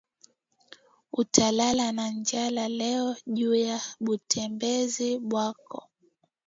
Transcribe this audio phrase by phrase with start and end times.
[1.11, 3.07] Uta lala na njala leo
[3.37, 5.79] juya butembezi bwako